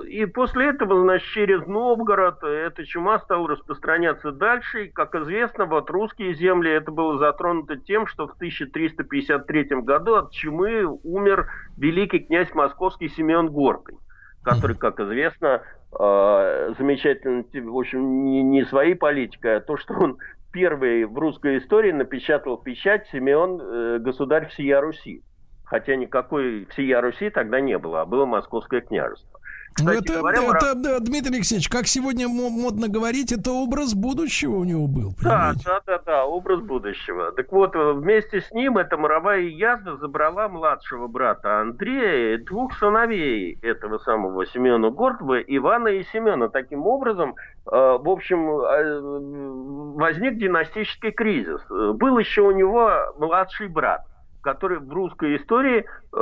[0.07, 4.85] и после этого, значит, через Новгород эта чума стала распространяться дальше.
[4.85, 10.31] И, как известно, вот русские земли это было затронуто тем, что в 1353 году от
[10.31, 13.97] чумы умер великий князь московский Семен Горкой,
[14.43, 15.63] который, как известно,
[15.97, 20.17] э, замечательно, в общем, не, не своей политикой, а то, что он
[20.51, 25.23] первый в русской истории напечатал печать Симеон, э, государь всея Руси.
[25.63, 29.38] Хотя никакой всея Руси тогда не было, а было Московское княжество.
[29.81, 34.63] Ну, это, говоря, это, да, Дмитрий Алексеевич, как сегодня модно говорить, это образ будущего у
[34.63, 35.13] него был.
[35.21, 37.31] Да, да, да, да, образ будущего.
[37.31, 43.57] Так вот, вместе с ним эта моровая язва забрала младшего брата Андрея и двух сыновей
[43.61, 46.49] этого самого Семена Гордова, Ивана и Семена.
[46.49, 51.61] Таким образом, э, в общем, э, возник династический кризис.
[51.69, 54.08] Был еще у него младший брат
[54.41, 56.17] который в русской истории э,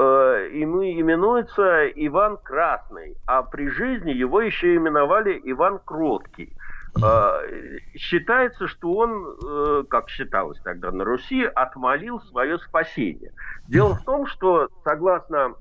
[0.51, 6.53] именуется Иван Красный, а при жизни его еще именовали Иван Кроткий.
[7.95, 13.33] Считается, что он, как считалось тогда на Руси, отмолил свое спасение.
[13.67, 15.53] Дело в том, что согласно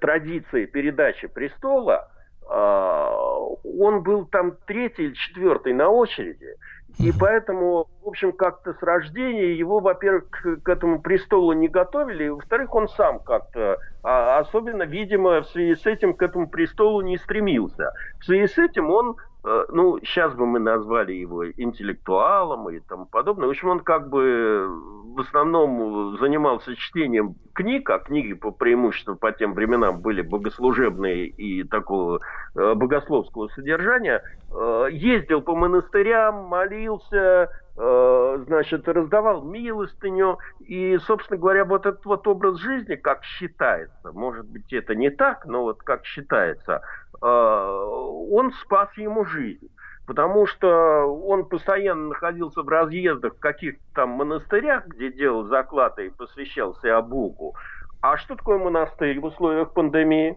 [0.00, 2.08] традиции передачи престола,
[2.48, 6.56] он был там третий или четвертый на очереди.
[6.98, 12.28] И поэтому, в общем, как-то с рождения его, во-первых, к, этому престолу не готовили, и,
[12.28, 17.16] во-вторых, он сам как-то, а, особенно, видимо, в связи с этим к этому престолу не
[17.16, 17.92] стремился.
[18.20, 23.06] В связи с этим он Э, ну, сейчас бы мы назвали его интеллектуалом и тому
[23.06, 23.48] подобное.
[23.48, 24.68] В общем, он как бы
[25.14, 31.64] в основном занимался чтением книг, а книги по преимуществу по тем временам были богослужебные и
[31.64, 32.20] такого
[32.54, 34.22] э, богословского содержания.
[34.50, 40.38] Э, ездил по монастырям, молился, значит, раздавал милостыню.
[40.60, 45.46] И, собственно говоря, вот этот вот образ жизни, как считается, может быть, это не так,
[45.46, 46.82] но вот как считается–
[47.22, 47.86] Э,
[48.30, 49.68] он спас ему жизнь.
[50.06, 56.10] Потому что он постоянно находился в разъездах в каких-то там монастырях, где делал заклады и
[56.10, 57.54] посвящался Богу.
[58.00, 60.36] А что такое монастырь в условиях пандемии?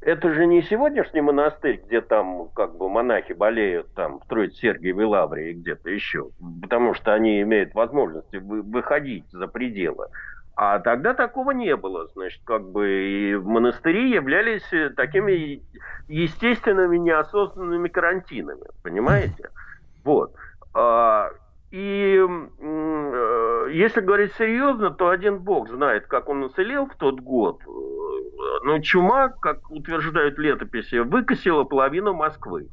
[0.00, 5.52] Это же не сегодняшний монастырь, где там как бы монахи болеют там в Троице-Сергиевой Лавре
[5.52, 10.08] и где-то еще, потому что они имеют возможность выходить за пределы.
[10.56, 12.06] А тогда такого не было.
[12.14, 15.62] Значит, как бы и монастыри являлись э, такими
[16.06, 18.64] естественными неосознанными карантинами.
[18.82, 19.50] Понимаете?
[20.04, 20.34] Вот.
[20.72, 21.30] А,
[21.72, 27.60] и э, если говорить серьезно, то один бог знает, как он уцелел в тот год.
[28.62, 32.68] Но чума, как утверждают летописи, выкосила половину Москвы.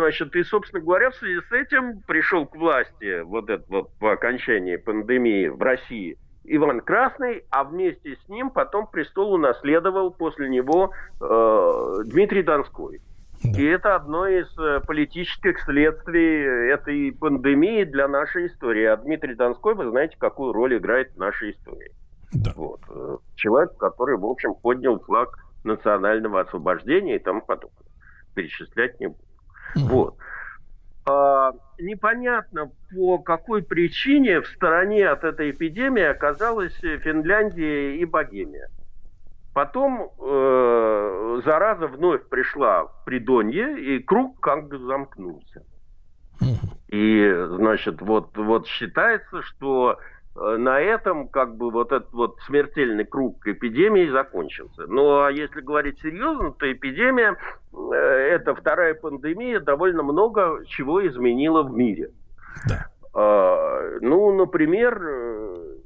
[0.00, 4.12] Значит, и, собственно говоря, в связи с этим пришел к власти вот это вот по
[4.12, 10.92] окончании пандемии в России Иван Красный, а вместе с ним потом престол унаследовал после него
[11.20, 13.02] э, Дмитрий Донской.
[13.44, 18.86] И это одно из э, политических следствий этой пандемии для нашей истории.
[18.86, 21.92] А Дмитрий Донской, вы знаете, какую роль играет в нашей истории.
[22.32, 22.52] Да.
[22.56, 22.80] Вот.
[22.88, 27.84] Э, человек, который, в общем, поднял флаг национального освобождения и тому подобное.
[28.34, 29.29] Перечислять не буду.
[29.74, 30.16] Вот.
[31.06, 38.68] А, непонятно, по какой причине в стороне от этой эпидемии оказалась Финляндия и Богемия.
[39.52, 45.64] Потом э, зараза вновь пришла в Придонье, и круг как бы замкнулся.
[46.88, 49.98] И, значит, вот, вот считается, что
[50.34, 54.86] на этом как бы вот этот вот смертельный круг эпидемии закончился.
[54.86, 57.36] Ну а если говорить серьезно, то эпидемия,
[57.72, 62.10] э, это вторая пандемия, довольно много чего изменила в мире.
[62.68, 62.86] Да.
[63.12, 65.76] А, ну, например, э,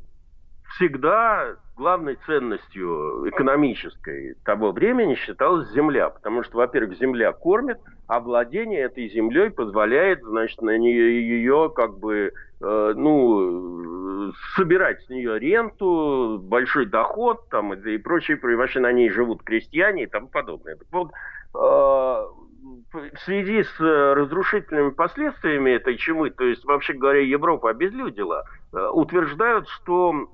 [0.77, 8.83] всегда главной ценностью экономической того времени считалась земля, потому что, во-первых, земля кормит, а владение
[8.83, 16.39] этой землей позволяет, значит, на нее ее как бы, э, ну, собирать с нее ренту,
[16.43, 20.79] большой доход там и, прочее, вообще на ней живут крестьяне и тому подобное.
[20.91, 21.11] вот,
[21.55, 28.89] э, в связи с разрушительными последствиями этой чумы, то есть, вообще говоря, Европа обезлюдила, э,
[28.93, 30.29] утверждают, что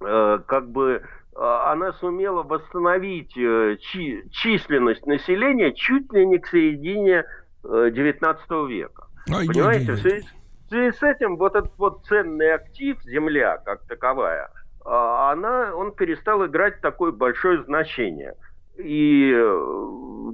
[0.00, 1.02] Э, как бы
[1.34, 7.24] э, она сумела восстановить э, чи численность населения чуть ли не к середине
[7.64, 9.06] XIX века.
[9.28, 10.22] Ой, Понимаете, ой, ой, ой.
[10.66, 14.50] В связи с этим вот этот вот ценный актив, земля как таковая,
[14.84, 18.34] она, он перестал играть такое большое значение.
[18.76, 19.32] И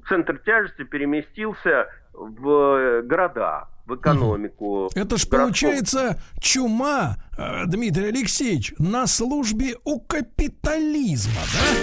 [0.09, 4.91] центр тяжести переместился в города, в экономику.
[4.95, 11.41] Это ж получается чума, э, Дмитрий Алексеевич, на службе у капитализма,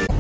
[0.07, 0.18] да?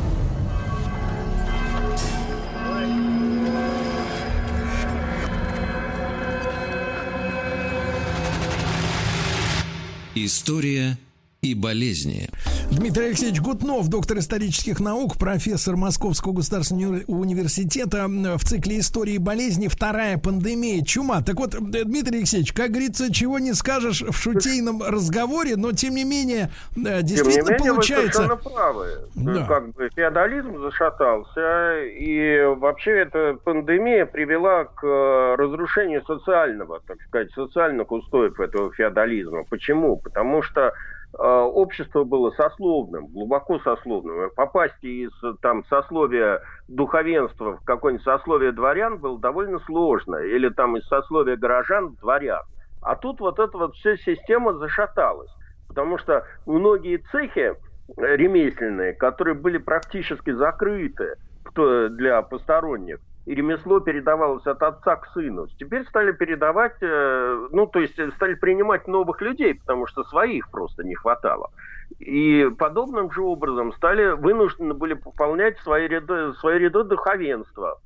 [10.25, 10.97] История
[11.41, 12.29] и болезни.
[12.69, 20.17] Дмитрий Алексеевич Гутнов, доктор исторических наук, профессор Московского государственного университета в цикле истории болезни «Вторая
[20.17, 20.83] пандемия.
[20.83, 21.21] Чума».
[21.21, 26.03] Так вот, Дмитрий Алексеевич, как говорится, чего не скажешь в шутейном разговоре, но тем не
[26.03, 28.27] менее, действительно тем не менее, получается...
[28.27, 28.87] Вы правы.
[29.15, 29.45] Да.
[29.45, 37.31] Как бы феодализм зашатался, и вообще эта пандемия привела к э, разрушению социального, так сказать,
[37.31, 39.43] социальных устоев этого феодализма.
[39.49, 39.97] Почему?
[39.97, 40.73] Потому что Э,
[41.17, 44.29] общество было сословным, глубоко сословным.
[44.35, 50.17] Попасть из там сословия духовенства в какое-нибудь сословие дворян было довольно сложно.
[50.17, 52.43] Или там из сословия горожан в дворян.
[52.81, 55.31] А тут вот эта вот вся система зашаталась.
[55.67, 57.55] Потому что многие цехи
[57.97, 61.15] ремесленные, которые были практически закрыты
[61.55, 65.47] для посторонних, и ремесло передавалось от отца к сыну.
[65.59, 70.83] Теперь стали передавать, э, ну, то есть стали принимать новых людей, потому что своих просто
[70.83, 71.51] не хватало.
[71.99, 77.79] И подобным же образом стали вынуждены были пополнять свои ряды, свои ряды духовенства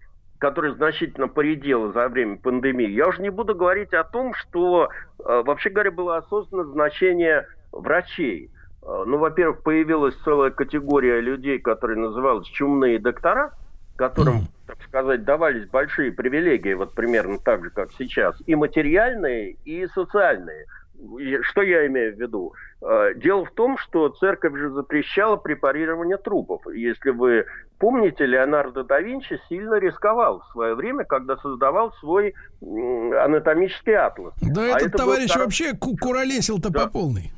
[0.44, 2.90] которое значительно поредело за время пандемии.
[2.90, 8.52] Я уже не буду говорить о том, что, э, вообще говоря, было осознано значение врачей.
[8.82, 13.54] Э, ну, во-первых, появилась целая категория людей, которые назывались чумные доктора,
[13.96, 19.88] которым, так сказать, давались большие привилегии, вот примерно так же, как сейчас, и материальные, и
[19.88, 20.66] социальные.
[21.42, 22.54] Что я имею в виду?
[22.82, 26.62] Э, дело в том, что церковь же запрещала препарирование трупов.
[26.74, 27.46] Если вы
[27.78, 34.34] помните, Леонардо да Винчи сильно рисковал в свое время, когда создавал свой анатомический атлас.
[34.42, 35.42] Да а этот товарищ был...
[35.44, 36.86] вообще куролесил-то да.
[36.86, 37.32] по полной.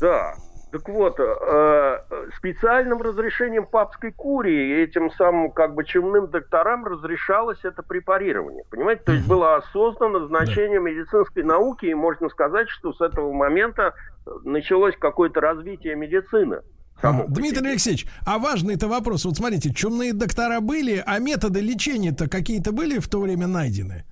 [0.00, 0.34] Да,
[0.72, 1.98] так вот, э,
[2.38, 8.64] специальным разрешением папской курии этим самым как бы чумным докторам разрешалось это препарирование.
[8.70, 9.02] Понимаете?
[9.04, 13.94] То есть было осознано значение медицинской науки, и можно сказать, что с этого момента
[14.44, 16.60] началось какое-то развитие медицины.
[17.02, 19.26] Само Дмитрий Алексеевич, а важный это вопрос.
[19.26, 24.04] Вот смотрите, чумные доктора были, а методы лечения-то какие-то были в то время найдены?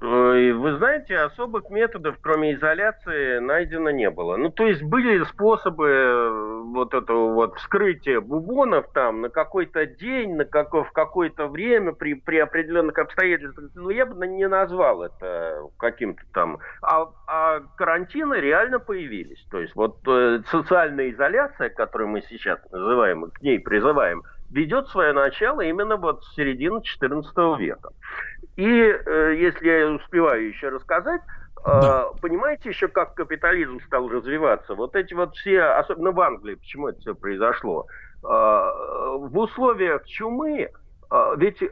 [0.00, 4.36] Вы знаете, особых методов, кроме изоляции, найдено не было.
[4.36, 10.36] Ну, то есть были способы э, вот этого вот вскрытия бубонов там на какой-то день,
[10.36, 13.70] на как, в какое-то время, при, при определенных обстоятельствах.
[13.74, 16.60] Ну, я бы не назвал это каким-то там...
[16.80, 19.44] А, а карантины реально появились.
[19.50, 25.12] То есть вот э, социальная изоляция, которую мы сейчас называем, к ней призываем, ведет свое
[25.12, 27.90] начало именно вот с середины XIV века.
[28.56, 31.22] И э, если я успеваю еще рассказать,
[31.64, 32.06] э, да.
[32.20, 34.74] понимаете еще, как капитализм стал развиваться?
[34.74, 37.86] Вот эти вот все, особенно в Англии, почему это все произошло?
[38.22, 40.70] Э, в условиях чумы
[41.36, 41.68] ведь, э,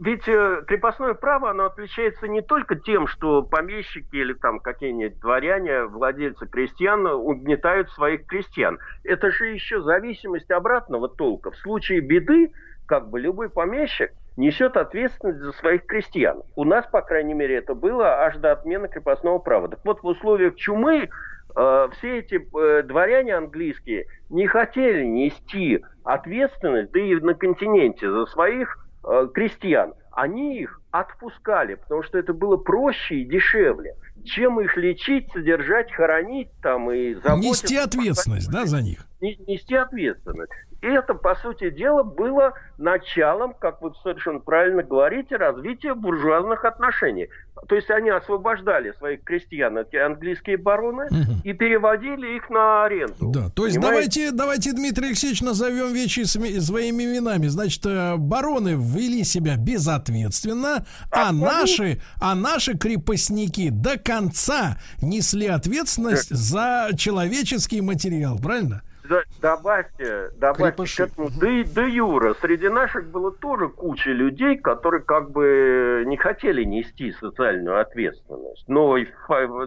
[0.00, 5.84] ведь э, крепостное право, оно отличается не только тем, что помещики или там какие-нибудь дворяне,
[5.84, 8.78] владельцы крестьян угнетают своих крестьян.
[9.04, 11.52] Это же еще зависимость обратного толка.
[11.52, 12.52] В случае беды,
[12.86, 16.42] как бы любой помещик несет ответственность за своих крестьян.
[16.56, 19.68] У нас, по крайней мере, это было аж до отмены крепостного права.
[19.68, 21.10] Так вот, в условиях чумы
[21.52, 28.86] все эти э, дворяне английские не хотели нести ответственность, да и на континенте, за своих
[29.04, 29.94] э, крестьян.
[30.12, 33.94] Они их отпускали, потому что это было проще и дешевле,
[34.24, 37.64] чем их лечить, содержать, хоронить там и заботиться.
[37.64, 39.06] Нести ответственность, да, за них?
[39.20, 40.52] Нести ответственность.
[40.82, 47.28] И это, по сути дела, было началом, как вы совершенно правильно говорите, развития буржуазных отношений.
[47.68, 51.40] То есть они освобождали своих крестьян, эти английские бароны, угу.
[51.44, 53.30] и переводили их на аренду.
[53.30, 57.48] Да, то есть давайте, давайте, Дмитрий Алексеевич, назовем вещи своими именами.
[57.48, 66.30] Значит, э, бароны ввели себя безответственно, а наши, а наши крепостники до конца несли ответственность
[66.30, 68.82] за человеческий материал, правильно?
[69.40, 72.34] Добавьте, добавьте к этому де, де юра.
[72.40, 78.64] Среди наших было тоже куча людей, которые как бы не хотели нести социальную ответственность.
[78.68, 78.96] Но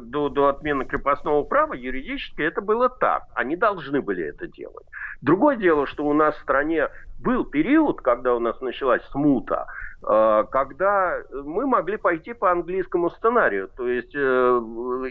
[0.02, 3.24] до, до отмены крепостного права юридически это было так.
[3.36, 4.86] Они должны были это делать.
[5.22, 6.90] Другое дело, что у нас в стране
[7.20, 9.68] был период, когда у нас началась смута,
[10.04, 13.70] когда мы могли пойти по английскому сценарию.
[13.76, 14.20] То есть э,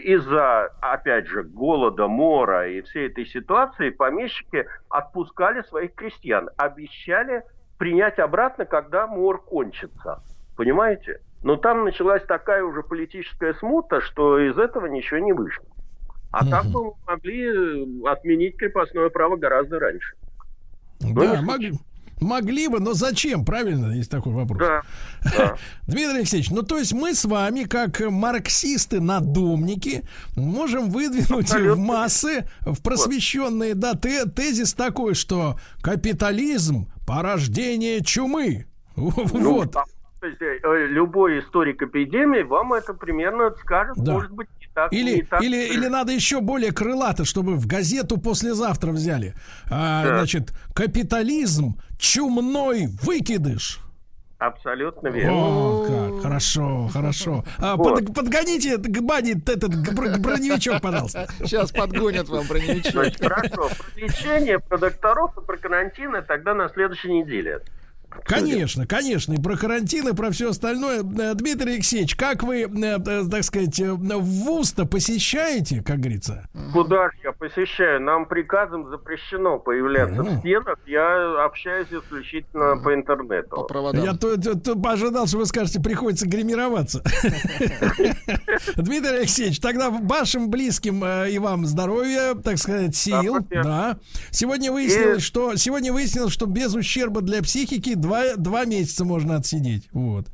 [0.03, 7.43] из-за, опять же, голода, мора и всей этой ситуации помещики отпускали своих крестьян, обещали
[7.77, 10.21] принять обратно, когда мор кончится.
[10.55, 11.21] Понимаете?
[11.43, 15.65] Но там началась такая уже политическая смута, что из этого ничего не вышло.
[16.31, 20.15] А так бы мы могли отменить крепостное право гораздо раньше.
[20.99, 21.73] Да, могли.
[22.23, 23.45] Могли бы, но зачем?
[23.45, 24.59] Правильно, есть такой вопрос.
[24.59, 24.81] Да,
[25.37, 25.55] да.
[25.87, 30.03] Дмитрий Алексеевич, ну то есть мы с вами, как марксисты-надумники,
[30.35, 31.75] можем выдвинуть Абсолютно.
[31.75, 38.65] в массы, в просвещенные, да, тезис такой, что капитализм– порождение чумы.
[38.95, 39.75] Ну, вот.
[40.21, 44.13] Э, любой историк эпидемии вам это примерно скажет, да.
[44.13, 45.41] может быть, так, или, так...
[45.41, 49.35] или, или надо еще более крылато, чтобы в газету послезавтра взяли.
[49.69, 50.17] А, да.
[50.17, 53.79] Значит, капитализм чумной выкидыш.
[54.39, 55.31] Абсолютно верно.
[55.33, 57.45] О, как хорошо, хорошо.
[57.59, 58.05] А, вот.
[58.05, 59.73] под, подгоните к бане этот
[60.19, 61.29] броневичок, пожалуйста.
[61.39, 62.91] Сейчас подгонят вам броневичок.
[62.91, 63.69] Значит, хорошо.
[63.69, 67.61] Про лечение, про докторов и про карантин тогда на следующей неделе.
[68.25, 70.99] Конечно, конечно, и про карантин, и про все остальное.
[71.01, 76.47] Э, Дмитрий Алексеевич, как вы, э, э, так сказать, в ВУЗ-то посещаете, как говорится?
[76.71, 78.01] Куда же я посещаю.
[78.01, 80.77] Нам приказом запрещено появляться в стенах.
[80.85, 83.55] Я общаюсь исключительно по интернету.
[83.55, 84.03] По проводам.
[84.03, 87.03] Я то, то, то ожидал, что вы скажете, приходится гримироваться.
[88.75, 93.37] Дмитрий Алексеевич, тогда вашим близким и вам здоровья, так сказать, сил.
[93.49, 93.97] Да.
[94.31, 99.87] Сегодня выяснилось, что сегодня выяснилось, что без ущерба для психики два, два месяца можно отсидеть.
[99.91, 100.27] Вот.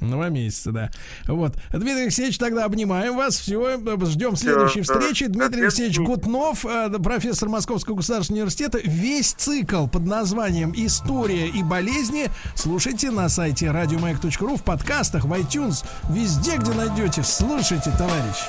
[0.00, 0.90] Два месяца, да.
[1.28, 1.56] Вот.
[1.70, 3.38] Дмитрий Алексеевич, тогда обнимаем вас.
[3.38, 4.94] Все, ждем следующей да.
[4.94, 5.26] встречи.
[5.26, 5.98] Дмитрий Алексеевич.
[5.98, 8.78] Гутнов, э, профессор Московского государственного университета.
[8.82, 15.84] Весь цикл под названием «История и болезни» слушайте на сайте радиомаяк.ру, в подкастах, в iTunes,
[16.08, 17.22] везде, где найдете.
[17.22, 18.46] Слушайте, товарищи.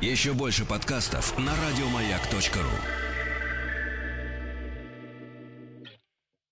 [0.00, 3.07] Еще больше подкастов на радиомаяк.ру.